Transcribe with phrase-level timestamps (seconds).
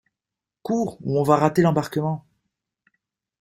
[0.63, 2.25] Cours ou on va rater l'embarquement!